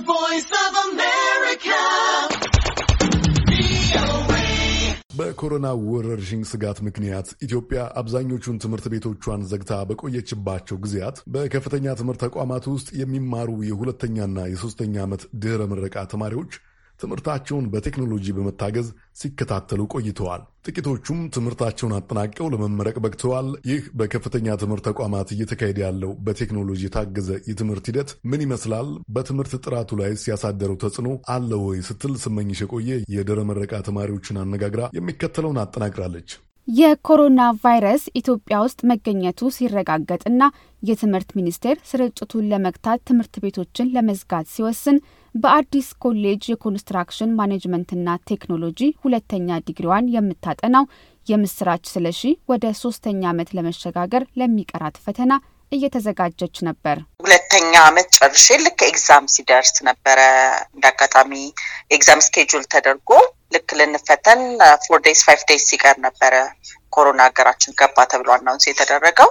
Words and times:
voice 0.00 0.50
of 0.62 0.72
America. 0.86 1.80
በኮሮና 5.18 5.66
ወረርሽኝ 5.88 6.40
ስጋት 6.50 6.78
ምክንያት 6.86 7.26
ኢትዮጵያ 7.46 7.80
አብዛኞቹን 8.00 8.56
ትምህርት 8.62 8.86
ቤቶቿን 8.94 9.42
ዘግታ 9.50 9.72
በቆየችባቸው 9.88 10.76
ጊዜያት 10.84 11.18
በከፍተኛ 11.34 11.94
ትምህርት 12.00 12.20
ተቋማት 12.24 12.64
ውስጥ 12.72 12.88
የሚማሩ 13.00 13.50
የሁለተኛና 13.68 14.46
የሶስተኛ 14.52 14.94
ዓመት 15.06 15.24
ድኅረ 15.42 15.62
ምረቃ 15.72 15.96
ተማሪዎች 16.14 16.52
ትምህርታቸውን 17.00 17.68
በቴክኖሎጂ 17.72 18.26
በመታገዝ 18.36 18.88
ሲከታተሉ 19.20 19.80
ቆይተዋል። 19.94 20.42
ጥቂቶቹም 20.66 21.18
ትምህርታቸውን 21.34 21.96
አጠናቀው 21.96 22.50
ለመመረቅ 22.52 22.96
በቅተዋል። 23.04 23.48
ይህ 23.70 23.82
በከፍተኛ 23.98 24.56
ትምህርት 24.62 24.86
ተቋማት 24.88 25.28
እየተካሄደ 25.34 25.78
ያለው 25.84 26.12
በቴክኖሎጂ 26.26 26.80
የታገዘ 26.86 27.30
የትምህርት 27.48 27.88
ሂደት 27.90 28.10
ምን 28.24 28.44
ይመስላል? 28.44 28.88
በትምህርት 29.10 29.54
ጥራቱ 29.64 29.90
ላይ 30.00 30.12
ሲያሳደረው 30.22 30.78
ተጽዕኖ 30.82 31.08
አለ 31.34 31.50
ወይ? 31.64 31.78
ስትል 31.88 32.14
ስመኝሽ 32.24 32.62
የቆየ 32.64 32.88
የድኅረ 33.14 33.42
ምረቃ 33.50 33.74
ተማሪዎችን 33.88 34.40
አነጋግራ 34.42 34.82
የሚከተለውን 34.94 35.62
አጠናቅራለች። 35.64 36.30
የኮሮና 36.68 37.40
ቫይረስ 37.62 38.02
ኢትዮጵያ 38.20 38.56
ውስጥ 38.64 38.78
መገኘቱ 38.90 39.40
ሲረጋገጥና 39.56 40.42
የትምህርት 40.82 41.30
ሚኒስቴር 41.38 41.76
ስርጭቱን 41.90 42.48
ለመግታት 42.52 43.02
ትምህርት 43.08 43.34
ቤቶችን 43.44 43.90
ለመዝጋት 43.96 44.46
ሲወስን 44.54 44.98
በአዲስ 45.34 45.88
ኮሌጅ 46.04 46.42
የኮንስትራክሽን 46.50 47.34
ማኔጅመንትና 47.40 48.16
ቴክኖሎጂ 48.30 48.90
ሁለተኛ 49.04 49.58
ዲግሪዋን 49.68 50.10
የምታጠናው 50.16 50.86
የምስራች 51.26 51.84
ስለሺ 51.92 52.20
ወደ 52.52 52.66
ሶስተኛ 52.82 53.22
ዓመት 53.32 53.50
ለመሸጋገር 53.58 54.24
ለሚቀራት 54.40 54.98
ፈተና 55.04 55.32
እየተዘጋጀች 55.74 56.56
ነበር። 56.68 56.96
ሁለተኛ 57.24 57.72
ዓመት 57.86 58.08
ጨርሼ 58.16 58.56
ልክ 58.64 58.80
exam 58.88 59.24
ሲደርስ 59.34 59.74
ነበረ 59.88 60.20
እንደ 60.74 60.84
አጋጣሚ 60.92 61.32
exam 61.96 62.22
schedule 62.26 62.64
ተደርጎ 62.74 63.10
ልክ 63.54 63.70
ልንፈተን 63.78 64.42
four 64.84 65.00
days 65.04 65.22
five 65.26 65.42
days 65.50 65.64
ሲቀር 65.70 65.96
ነበረ 66.06 66.34
ኮሮና 66.92 67.20
ሀገራችን 67.28 67.76
ገባ 67.80 67.98
ተብሎ 68.12 68.30
announce 68.36 68.66
የተደረገው። 68.68 69.30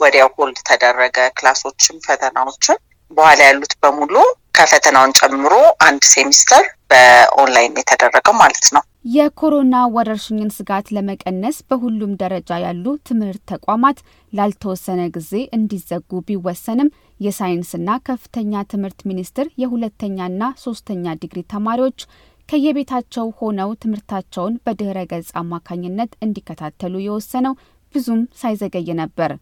ወዲያው 0.00 0.28
hold 0.36 0.58
ተደረገ 0.68 1.18
class 1.38 1.64
ኦችም 1.64 1.96
ፈተናዎችን። 2.06 2.78
በኋላ 3.10 3.40
ያሉት 3.48 3.72
በሙሉ 3.82 4.14
ከፈተናውን 4.58 5.12
ጨምሮ 5.18 5.54
አንድ 5.86 6.02
semester 6.12 6.62
በ 6.90 7.11
online 7.11 7.74
የተደረገው 7.80 8.34
ማለት 8.40 8.66
ነው። 8.74 8.82
የኮሮና 9.08 9.74
ወረርሽኝን 9.94 10.50
ስጋት 10.56 10.86
ለመቀነስ 10.94 11.56
በሁሉም 11.68 12.12
ደረጃ 12.22 12.58
ያሉ 12.64 12.84
ትምህርት 13.08 13.42
ተቋማት 13.52 13.98
ላልተወሰነ 14.32 15.02
ጊዜ 15.16 15.32
እንዲዘጉ 15.58 16.20
ቢወሰንም 16.28 16.92
የሳይንስና 17.20 17.98
ከፍተኛ 18.08 18.62
ትምህርት 18.72 19.00
ሚኒስቴር 19.10 19.48
የሁለተኛና 19.62 20.42
ሶስተኛ 20.64 21.14
ዲግሪ 21.22 21.42
ተማሪዎች 21.54 22.00
ከየቤታቸው 22.48 23.26
ሆነው 23.40 23.70
ትምህርታቸውን 23.82 24.54
በድህረ 24.66 24.98
ገጽ 25.10 25.30
አማካኝነት 25.40 26.12
እንዲከታተሉ 26.26 26.94
የወሰነው 27.02 27.54
ብዙም 27.94 28.22
ሳይዘገይ 28.40 28.88
ነበር። 29.00 29.32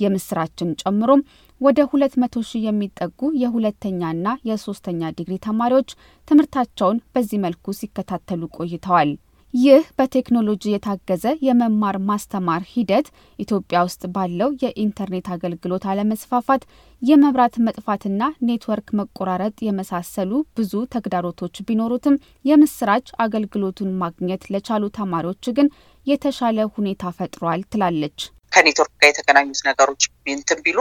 የምስራችን 0.00 0.76
ጨምሮም 0.82 1.24
ወደ 1.60 1.80
ሁለት 1.90 2.14
መቶ 2.22 2.44
ሺህ 2.48 2.64
የሚጠጉ 2.66 3.32
የሁለተኛና 3.42 4.36
የሶስተኛ 4.48 5.10
ዲግሪ 5.18 5.36
ተማሪዎች 5.46 5.90
ትምህርታቸውን 6.28 7.02
በዚህ 7.14 7.42
መልኩ 7.44 7.74
ሲከታተሉ 7.80 8.50
ቆይተዋል። 8.56 9.12
ይህ 9.54 9.82
በቴክኖሎጂ 9.98 10.62
የታገዘ 10.70 11.24
የመማር 11.46 11.96
ማስተማር 12.06 12.62
ሂደት 12.70 13.06
ኢትዮጵያ 13.38 13.78
ውስጥ 13.86 14.02
ባለው 14.14 14.50
የኢንተርኔት 14.62 15.26
አገልግሎት 15.34 15.84
አለመስፋፋት፣ 15.90 16.62
የመብራት 17.02 17.56
መጥፋትና 17.66 18.22
ኔትወርክ 18.48 18.88
መቆራረጥ 19.00 19.56
የመሳሰሉ 19.66 20.30
ብዙ 20.58 20.84
ተግዳሮቶች 20.94 21.64
ቢኖሩትም 21.68 22.20
የምስራች 22.44 23.08
አገልግሎቱን 23.24 23.90
ማግኘት 24.02 24.44
ለቻሉ 24.54 24.84
ተማሪዎች 24.98 25.46
ግን 25.58 25.68
የተሻለ 26.06 26.68
ሁኔታ 26.76 27.12
ፈጥሯል 27.18 27.62
ትላለች። 27.72 28.20
ከኔትወርክ 28.52 28.92
ጋር 29.00 29.08
የተገናኙት 29.10 29.60
ነገሮች 29.68 30.02
እንትን 30.34 30.60
ቢሉ 30.64 30.78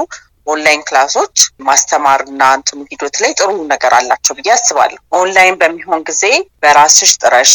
online 0.47 0.81
class 0.88 1.14
ኦች 1.14 1.35
ማስተማርና 1.67 2.43
እንትኑ 2.57 2.79
ሂደት 2.91 3.15
ላይ 3.23 3.31
ጥሩ 3.39 3.49
ነገር 3.71 3.93
አላቸው 3.97 4.35
ብዬ 4.37 4.49
አስባለሁ። 4.55 4.99
ኦንላይን 5.19 5.59
በሚሆን 5.61 6.01
ጊዜ 6.09 6.23
በራስሽ 6.63 7.11
ጥረሽ 7.23 7.53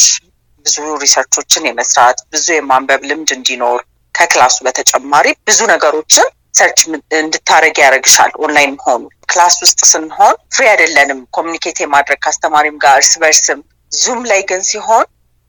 ብዙ 0.67 0.77
research 1.03 1.41
ኦችን 1.41 1.69
የመስራት 1.69 2.19
ብዙ 2.33 2.47
የማንበብ 2.55 3.03
ልምድ 3.11 3.31
እንዲኖር 3.37 3.81
ከ 4.15 4.24
class 4.24 4.48
ኡ 4.48 4.57
በተጨማሪ 4.67 5.27
ብዙ 5.49 5.59
ነገሮችን 5.73 6.29
search 6.59 6.81
እንድታደረግ 7.19 7.77
ያደርግሻል። 7.83 8.31
ኦንላይን 8.45 8.73
መሆኑ 8.77 9.03
class 9.31 9.57
ውስጥ 9.65 9.81
ስንሆን 9.91 10.35
free 10.55 10.65
አይደለንም 10.71 11.21
communicate 11.37 11.79
የማድረግ 11.83 12.21
ከአስተማሪም 12.25 12.79
ጋር 12.85 12.95
እርስ 13.01 13.13
በርስም። 13.23 13.61
Zoom 13.93 14.21
ላይ 14.31 14.41
ግን 14.51 14.63
ሲሆን 14.71 15.05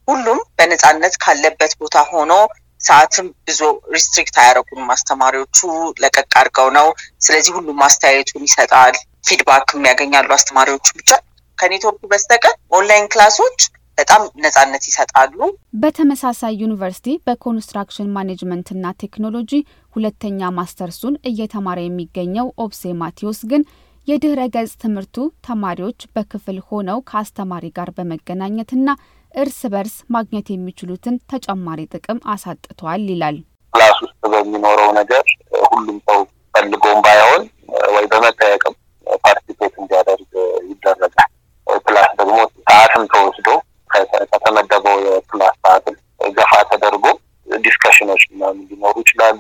ሁሉም 0.07 0.39
በነፃነት 0.57 1.13
ካለበት 1.23 1.71
ቦታ 1.81 1.97
ሆኖ 2.11 2.33
ሰዓትም 2.81 3.27
ብዙ 3.47 3.59
restrict 3.93 4.35
አያደርጉም 4.41 4.91
አስተማሪዎቹ 4.95 5.57
ለቀቅ 6.03 6.31
አድርገው 6.41 6.69
ነው። 6.77 6.87
ስለዚህ 7.25 7.53
ሁሉም 7.57 7.79
አስተያየቱን 7.87 8.45
ይሰጣል፣ 8.47 8.95
feedback 9.27 9.75
ም 9.75 9.87
ያገኛሉ 9.89 10.29
አስተማሪዎቹ። 10.35 10.87
ብቻ 10.99 11.09
ከኔትወርኩ 11.57 12.01
በስተቀር 12.11 12.53
online 12.77 13.09
class 13.13 13.39
ኦች 13.39 13.59
በጣም 13.97 14.23
ነጻነት 14.43 14.83
ይሰጣሉ። 14.89 15.37
በተመሳሳይ 15.83 16.53
ዩኒቨርሲቲ 16.63 17.15
በኮንስትራክሽን 17.27 18.13
ማኔጅመንትና 18.17 18.93
ቴክኖሎጂ 19.03 19.51
ሁለተኛ 19.95 20.49
ማስተርሱን 20.59 21.15
እየተማረ 21.29 21.79
የሚገኘው 21.83 22.47
ኦብሴ 22.65 22.93
ማቴዎስ 23.01 23.39
ግን 23.51 23.63
የድህረ 24.07 24.41
ገጽ 24.53 24.73
ትምህርቱ 24.83 25.15
ተማሪዎች 25.47 25.99
በክፍል 26.15 26.57
ሆነው 26.69 26.99
ከአስተማሪ 27.09 27.65
ጋር 27.77 27.89
በመገናኘትና 27.97 28.87
እርስ 29.33 29.59
በርስ 29.71 29.95
ማግኘት 30.13 30.47
የሚችሉትን 30.51 31.15
ተጨማሪ 31.31 31.79
ጥቅም 31.93 32.19
አሳጥቷል 32.33 33.03
ይላል። 33.11 33.37
class 33.73 33.97
ውስጥ 34.05 34.21
በሚኖረው 34.33 34.89
ነገር 34.99 35.23
ሁሉም 35.67 35.97
ሰው 36.07 36.19
ፈልጎም 36.53 36.99
ባይሆን 37.05 37.43
ወይ 37.95 38.05
በመጠየቅም 38.11 38.75
participate 39.25 39.73
እንዲያደርግ 39.81 40.31
ይደረጋል። 40.71 41.31
class 41.85 42.09
ደግሞ 42.19 42.37
ሰዓትም 42.67 43.03
ተወስዶ 43.13 43.49
ከተመደበው 44.33 44.97
የ 45.07 45.21
class 45.21 45.55
ሰዓትም 45.63 45.95
ገፋ 46.37 46.53
ተደርጎ 46.71 47.05
discussion 47.47 48.02
ኦች 48.02 48.23
ምናምን 48.31 48.63
ሊኖሩ 48.69 48.95
ይችላሉ። 49.03 49.39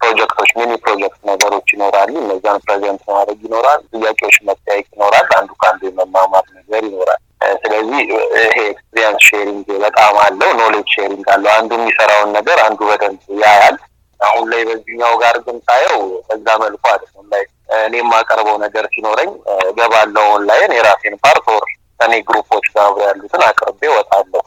ፕሮጀክቶች፣ 0.00 0.50
mini 0.58 0.72
project 0.84 1.20
ነገሮች 1.28 1.68
ይኖራሉ። 1.74 2.12
እነዛን 2.22 2.62
present 2.64 3.02
ማድረግ 3.10 3.40
ይኖራል። 3.46 3.80
ጥያቄዎች 3.92 4.36
መጠያየቅ 4.48 4.86
ይኖራል። 4.94 5.28
አንዱ 5.38 5.50
ከአንዱ 5.60 5.82
የመማማር 5.88 6.46
ነገር 6.56 6.82
ይኖራል። 6.88 7.21
ስለዚህ 7.62 8.00
ይሄ 8.38 8.56
experience 8.66 9.24
sharing 9.28 9.66
በጣም 9.84 10.14
አለው። 10.24 10.50
knowledge 10.60 10.88
sharing 10.96 11.26
አለው። 11.34 11.50
አንዱ 11.56 11.70
የሚሰራውን 11.78 12.30
ነገር 12.38 12.58
አንዱ 12.66 12.80
በደንብ 12.90 13.20
ያያል። 13.42 13.76
አሁን 14.20 14.44
ላይ 14.52 14.62
በዚህኛው 14.68 15.14
ጋር 15.22 15.36
ግን 15.46 15.56
ሳየው 15.66 15.96
በዛ 16.28 16.46
መልኩ 16.62 16.82
አይደለም። 16.92 17.26
ላይ 17.32 17.44
እኔ 17.80 17.94
የማቀርበው 18.00 18.56
ነገር 18.64 18.84
ሲኖረኝ 18.94 19.30
እገባለሁ 19.64 20.24
ኦንላይን 20.34 20.72
የራሴን 20.76 21.16
part 21.24 21.46
ወይም 21.52 21.66
ከኔ 22.00 22.12
group 22.28 22.49
ኦች 22.49 22.66
ጋር 22.74 22.84
አብረው 22.84 23.06
ያሉትን 23.08 23.42
አቅርቤ 23.48 23.82
እወጣለሁ። 23.90 24.42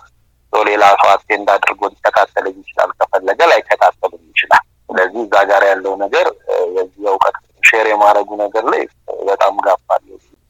ሌላ 0.53 0.83
ሰው 0.99 1.09
attend 1.13 1.47
አድርጎ 1.53 1.81
ሊከታተልኝ 1.91 2.55
ይችላል። 2.61 2.91
ከፈለገ 2.99 3.39
ላይከታተልም 3.51 4.21
ይችላል። 4.29 4.63
ስለዚህ 4.87 5.21
እዛ 5.23 5.35
ጋር 5.49 5.63
ያለው 5.69 5.93
ነገር 6.03 6.27
የዚህ 6.75 7.07
እውቀት 7.11 7.37
share 7.63 7.87
የማድረጉ 7.91 8.29
ነገር 8.41 8.65
ላይ 8.73 8.83
በጣም 9.29 9.53
gap 9.59 9.64
አለው። 9.64 9.74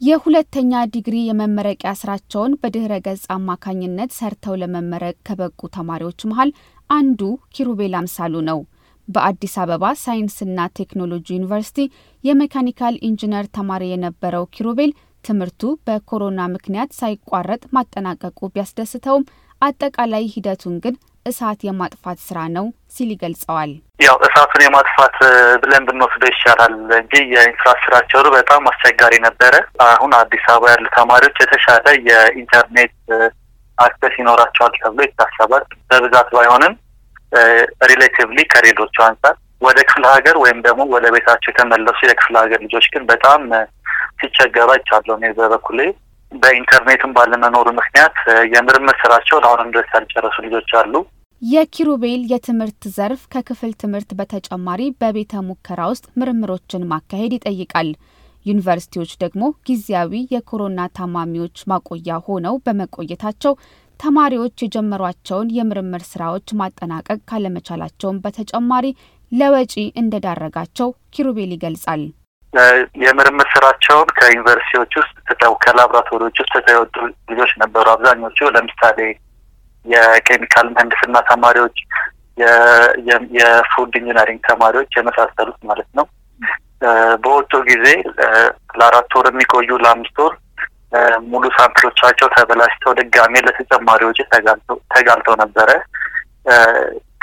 የሁለተኛ 0.06 0.72
ዲግሪ 0.94 1.18
የመመረቂያ 1.26 1.92
ስራቸውን 2.00 2.56
በድህረ 2.62 2.94
ገጽ 3.06 3.24
አማካኝነት 3.36 4.10
ሰርተው 4.18 4.56
ለመመረቅ 4.62 5.16
ከበቁ 5.28 5.70
ተማሪዎች 5.76 6.20
መሀል 6.32 6.50
አንዱ 6.90 7.22
ኪሩቤል 7.56 7.94
አምሳሉ 8.00 8.34
ነው። 8.50 8.60
በአዲስ 9.08 9.56
አበባ 9.64 9.94
ሳይንስና 10.04 10.60
ቴክኖሎጂ 10.80 11.28
ዩኒቨርሲቲ 11.36 11.80
የሜካኒካል 12.24 12.96
ኢንጂነር 13.10 13.48
ተማሪ 13.58 13.84
የነበረው 13.90 14.46
ኪሩቤል 14.56 14.92
ትምህርቱ 15.24 15.64
በኮሮና 15.88 16.42
ምክንያት 16.56 16.92
ሳይቋረጥ 17.00 17.64
ማጠናቀቁ 17.78 18.50
ቢያስደስተውም 18.54 19.28
አጠቃላይ 19.62 20.26
ሂደቱን 20.34 20.76
ግን 20.86 20.96
እሳት 21.26 21.60
የማጥፋት 21.66 22.18
ስራ 22.26 22.40
ነው 22.56 22.66
ሲል 22.96 23.10
ይገልጸዋል። 23.14 23.72
ያው 24.00 24.18
እሳቱን 24.26 24.62
የማጥፋት 24.64 25.16
ብለን 25.62 25.86
ብንወስደው 25.88 26.30
ይሻላል 26.34 26.74
እንጂ 26.98 27.14
የ 27.34 27.44
infrastructure 27.44 28.16
ኡ 28.16 28.26
በጣም 28.36 28.68
አስቸጋሪ 28.72 29.14
ነበረ። 29.26 29.54
አሁን 29.88 30.12
አዲስ 30.20 30.44
አበባ 30.48 30.74
ያሉ 30.74 30.86
ተማሪዎች 30.98 31.38
የተሻለ 31.44 31.86
የኢንተርኔት 32.10 32.94
access 33.78 34.14
ይኖራቸዋል 34.22 34.74
ተብሎ 34.78 35.02
ይታሰባል። 35.08 35.64
በብዛት 35.90 36.30
ባይሆንም 36.36 36.76
relatively 37.90 38.40
ከሌሎቹ 38.52 38.96
አንጻር 39.06 39.36
ወደ 39.62 39.80
ክፍለ 39.90 40.06
ሀገር 40.14 40.36
ወይም 40.44 40.60
ደግሞ 40.66 40.82
ወደ 40.94 41.06
ቤታቸው 41.16 41.52
የተመለሱ 41.52 42.00
የክፍለ 42.06 42.36
ሀገር 42.44 42.60
ልጆች 42.66 42.88
ግን 42.94 43.04
በጣም 43.12 43.42
ሲቸገሩ 44.20 44.70
አይቻለሁ። 44.76 45.16
እኔ 45.20 45.34
በበኩሌ 45.38 45.80
በኢንተርኔትም 46.32 47.12
ባለመኖሩ 47.18 47.68
ምክንያት 47.78 48.18
የምርምር 48.54 48.96
ስራቸውን 49.02 49.46
አሁንም 49.48 49.70
ድረስ 49.76 49.92
ያልጨረሱ 49.96 50.38
ልጆች 50.46 50.72
አሉ። 50.80 50.94
የኪሩቤል 51.42 52.22
የትምህርት 52.30 52.84
ዘርፍ 52.96 53.22
ከክፍል 53.34 53.72
ትምህርት 53.82 54.12
በተጨማሪ 54.20 54.82
በቤተ 55.02 55.42
ሙከራ 55.48 55.82
ውስጥ 55.92 56.06
ምርምሮችን 56.20 56.88
ማካሄድ 56.92 57.34
ይጠይቃል። 57.36 57.90
ዩኒቨርሲቲዎች 58.46 59.12
ደግሞ 59.24 59.44
ጊዜያዊ 59.68 60.14
የኮሮና 60.34 60.82
ታማሚዎች 60.98 61.58
ማቆያ 61.72 62.18
ሆነው 62.28 62.56
በመቆየታቸው 62.66 63.54
ተማሪዎች 64.00 64.64
የጀመሯቸውን 64.64 65.52
የምርምር 65.58 66.04
ስራዎች 66.12 66.48
ማጠናቀቅ 66.60 67.20
ካለመቻላቸውን 67.30 68.22
በተጨማሪ 68.26 68.86
ለወጪ 69.32 69.74
እንደዳረጋቸው 70.02 70.90
ኪሩቤል 71.16 71.52
ይገልጻል። 71.56 72.04
የምርምር 73.04 73.48
ስራቸውን 73.54 74.10
ከዩኒቨርሲቲዎች 74.18 74.94
ውስጥ 75.00 75.16
ትተው 75.30 75.54
ከላቦራቶሪዎች 75.64 76.38
ውስጥ 76.42 76.54
ትተው 76.58 76.76
የወጡ 76.78 76.96
ልጆች 77.32 77.54
ነበሩ። 77.64 77.86
አብዛኞቹ 77.94 78.50
ለምሳሌ 78.56 79.00
የኬሚካል 79.86 80.68
ምህንድስና 80.74 81.18
ተማሪዎች፣ 81.30 81.78
የ 83.38 83.56
food 83.56 83.94
engineering 84.00 84.40
ተማሪዎች 84.48 84.92
የመሳሰሉት 84.98 85.60
ማለት 85.70 85.90
ነው። 86.00 86.06
በወጡ 87.24 87.54
ጊዜ 87.70 87.86
ለአራት 88.80 89.14
ወር 89.18 89.28
የሚቆዩ 89.30 89.70
ለአምስት 89.84 90.18
ወር 90.24 90.34
ሙሉ 91.30 91.46
ሳምፕሎቻቸው 91.58 92.28
ተበላሽተው 92.34 92.92
ድጋሜ 93.00 93.34
ለተጨማሪ 93.46 94.02
ወጪ 94.10 94.20
ተጋልጠው 94.94 95.36
ነበረ። 95.44 95.70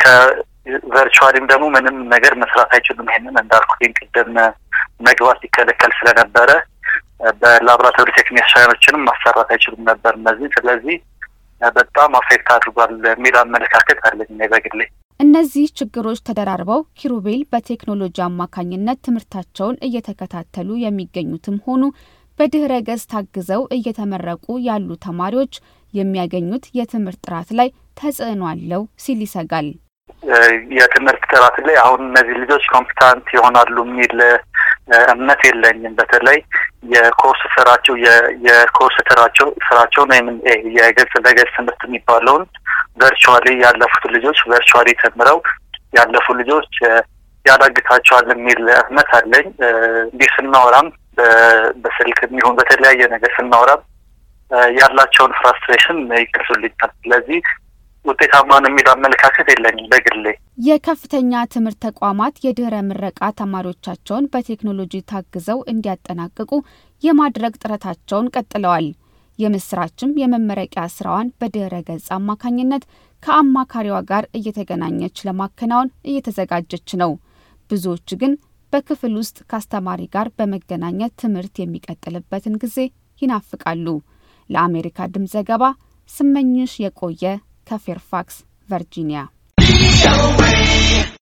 ከቨርቹዋሊም 0.02 1.46
ደግሞ 1.52 1.64
ምንም 1.76 1.96
ነገር 2.14 2.34
መስራት 2.42 2.70
አይችሉም። 2.76 3.10
ይሄንን 3.10 3.36
እንዳልኩኝ 3.42 3.92
ቅድም 4.00 4.32
መግባት 5.06 5.38
ሊከለከል 5.44 5.92
ስለነበረ 5.98 6.50
በላቦራቶሪ 7.40 8.08
ቴክኒሽያኖችንም 8.18 9.06
ማሰራት 9.08 9.50
አይችሉም 9.54 9.82
ነበር 9.90 10.12
እነዚህ። 10.20 10.48
ስለዚህ 10.56 10.96
በጣም 11.72 12.16
አፌክት 12.18 12.48
አድርጓል 12.54 12.92
የሚል 13.08 13.36
አመለካከት 13.42 14.00
አለኝ 14.08 14.30
እኔ 14.34 14.48
በግሌ። 14.52 14.80
እነዚህ 15.20 15.66
ችግሮች 15.78 16.20
ተደራርበው 16.26 16.80
ኪሩቤል 17.00 17.42
በቴክኖሎጂ 17.52 18.16
አማካኝነት 18.26 18.98
ትምህርታቸውን 19.06 19.76
እየተከታተሉ 19.86 20.68
የሚገኙትም 20.80 21.58
ሆኑ 21.66 21.82
በድህረ 22.38 22.74
ገጽ 22.86 23.02
ታግዘው 23.12 23.62
እየተመረቁ 23.76 24.56
ያሉ 24.66 24.90
ተማሪዎች 25.04 25.54
የሚያገኙት 25.92 26.64
የትምህርት 26.78 27.20
ጥራት 27.26 27.50
ላይ 27.58 27.68
ተጽዕኖ 27.96 28.42
አለው 28.50 28.82
ሲል 29.04 29.18
ይሰጋል። 29.24 29.68
የትምህርት 30.76 31.22
ጥራት 31.32 31.56
ላይ 31.66 31.76
አሁን 31.82 32.00
እነዚህ 32.08 32.34
ልጆች 32.42 32.64
competent 32.74 33.26
ይሆናሉ 33.36 33.76
የሚል 33.86 34.14
እምነት 35.08 35.40
የለኝም። 35.48 35.92
በተለይ 35.98 36.38
የኮርስ 36.92 37.42
ስራቸው 37.54 37.94
የኮርስ 38.46 38.96
ስራቸው 39.08 39.48
ስራቸውን 39.66 40.10
ወይም 40.14 40.28
የገጽ 40.78 41.12
ለገጽ 41.26 41.50
ትምህርት 41.56 41.82
የሚባለውን 41.86 42.44
virtually 43.00 43.46
ያለፉት 43.62 44.04
ልጆች 44.14 44.40
virtually 44.50 44.88
ተምረው 45.02 45.38
ያለፉ 45.92 46.26
ልጆች 46.40 46.72
ያዳግታቸዋል 47.44 48.26
የሚል 48.32 48.60
እምነት 48.80 49.10
አለኝ። 49.18 49.46
እንዲህ 50.04 50.28
ስናወራም 50.34 50.88
በስልክ 51.82 52.18
የሚሆን 52.24 52.54
በተለያየ 52.58 53.08
ነገር 53.14 53.32
ስናወራም 53.36 53.80
ያላቸውን 54.78 55.32
ፍራስትሬሽን 55.38 55.98
ይገልጹልኛል። 56.20 56.90
ስለዚህ 56.98 57.42
ውጤታማ 58.04 58.50
ነው 58.62 58.68
የሚል 58.70 58.88
አመለካከት 58.92 59.46
የለኝም 59.52 59.86
በግሌ። 59.92 60.24
የከፍተኛ 60.66 61.42
ትምህርት 61.52 61.78
ተቋማት 61.86 62.34
የድህረ 62.44 62.76
ምረቃ 62.88 63.20
ተማሪዎቻቸውን 63.40 64.28
በቴክኖሎጂ 64.32 65.02
ታግዘው 65.10 65.60
እንዲያጠናቅቁ 65.72 66.50
የማድረግ 67.02 67.54
ጥረታቸውን 67.62 68.30
ቀጥለዋል። 68.34 68.88
የምስራችም 69.38 70.16
የመመረቂያ 70.20 70.82
ስራዋን 70.94 71.28
በድህረ 71.40 71.74
ገጽ 71.86 72.08
አማካኝነት 72.16 72.82
ከአማካሪዋ 73.22 73.98
ጋር 74.10 74.24
እየተገናኘች 74.38 75.22
ለማከናወን 75.28 75.92
እየተዘጋጀች 76.10 76.90
ነው። 77.02 77.12
ብዙዎች 77.70 78.10
ግን 78.20 78.32
በክፍል 78.72 79.14
ውስጥ 79.20 79.38
ከአስተማሪ 79.50 80.02
ጋር 80.14 80.26
በመገናኘት 80.38 81.14
ትምህርት 81.22 81.56
የሚቀጥልበትን 81.60 82.54
ጊዜ 82.62 82.76
ይናፍቃሉ። 83.22 83.86
ለአሜሪካ 84.50 85.06
ድምፅ 85.14 85.32
ዘገባ 85.36 85.64
ስመኝሽ 86.10 86.72
የቆየ 86.84 87.24
ከፌርፋክስ 87.66 88.36
ቨርጂኒያ 88.68 89.20